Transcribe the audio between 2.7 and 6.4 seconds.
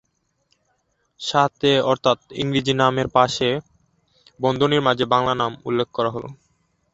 নামের পাশে বন্ধনীর মাঝে বাংলা নাম উল্লেখ করা হলো।